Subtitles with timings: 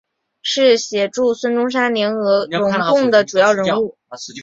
[0.41, 3.95] 是协助孙中山联俄容共的主要人物。